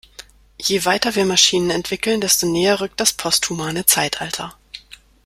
Je 0.59 0.83
weiter 0.85 1.13
wir 1.13 1.25
Maschinen 1.25 1.69
entwickeln, 1.69 2.21
desto 2.21 2.47
näher 2.47 2.81
rückt 2.81 2.99
das 2.99 3.13
posthumane 3.13 3.85
Zeitalter. 3.85 4.57